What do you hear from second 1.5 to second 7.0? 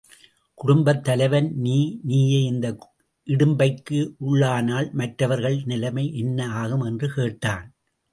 நீ நீயே இந்த இடும்பைக்கு உள்ளானால் மற்றவர்கள் நிலைமை என்ன ஆகும்?